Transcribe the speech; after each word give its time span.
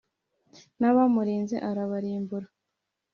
n'abamurinze 0.79 1.55
arabarimbura. 1.69 2.47